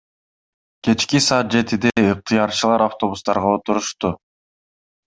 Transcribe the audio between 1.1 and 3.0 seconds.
саат жетиде ыктыярчылар